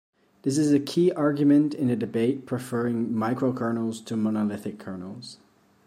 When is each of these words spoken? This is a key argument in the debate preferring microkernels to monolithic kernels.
This 0.41 0.57
is 0.57 0.73
a 0.73 0.79
key 0.79 1.11
argument 1.11 1.75
in 1.75 1.87
the 1.89 1.95
debate 1.95 2.47
preferring 2.47 3.09
microkernels 3.13 4.03
to 4.05 4.17
monolithic 4.17 4.79
kernels. 4.79 5.37